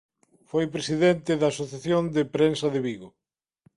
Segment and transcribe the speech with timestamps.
[0.49, 3.09] Foi presidente da Asociación da Prensa de Vigo